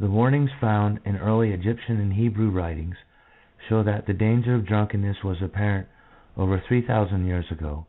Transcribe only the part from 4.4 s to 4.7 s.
of